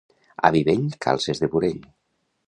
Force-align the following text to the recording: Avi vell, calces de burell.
Avi 0.47 0.61
vell, 0.69 0.87
calces 1.05 1.41
de 1.43 1.49
burell. 1.57 1.85